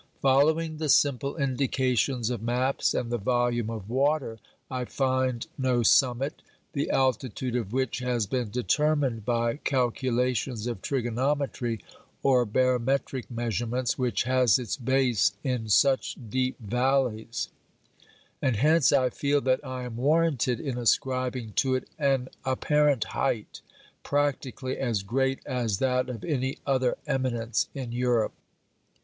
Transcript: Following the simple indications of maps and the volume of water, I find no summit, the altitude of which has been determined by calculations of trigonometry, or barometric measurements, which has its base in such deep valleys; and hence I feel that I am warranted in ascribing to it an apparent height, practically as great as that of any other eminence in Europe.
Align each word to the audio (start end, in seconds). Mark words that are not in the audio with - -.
Following 0.19 0.77
the 0.77 0.89
simple 0.89 1.37
indications 1.37 2.31
of 2.31 2.41
maps 2.41 2.95
and 2.95 3.11
the 3.11 3.19
volume 3.19 3.69
of 3.69 3.87
water, 3.87 4.39
I 4.67 4.85
find 4.85 5.45
no 5.59 5.83
summit, 5.83 6.41
the 6.73 6.89
altitude 6.89 7.55
of 7.55 7.71
which 7.71 7.99
has 7.99 8.25
been 8.25 8.49
determined 8.49 9.25
by 9.25 9.57
calculations 9.57 10.65
of 10.65 10.81
trigonometry, 10.81 11.81
or 12.23 12.45
barometric 12.47 13.29
measurements, 13.29 13.99
which 13.99 14.23
has 14.23 14.57
its 14.57 14.75
base 14.75 15.33
in 15.43 15.69
such 15.69 16.17
deep 16.31 16.59
valleys; 16.59 17.49
and 18.41 18.55
hence 18.55 18.91
I 18.91 19.11
feel 19.11 19.39
that 19.41 19.63
I 19.63 19.83
am 19.83 19.97
warranted 19.97 20.59
in 20.59 20.79
ascribing 20.79 21.53
to 21.57 21.75
it 21.75 21.87
an 21.99 22.29
apparent 22.43 23.03
height, 23.03 23.61
practically 24.01 24.77
as 24.79 25.03
great 25.03 25.45
as 25.45 25.77
that 25.77 26.09
of 26.09 26.25
any 26.25 26.57
other 26.65 26.97
eminence 27.05 27.67
in 27.75 27.91
Europe. 27.91 28.33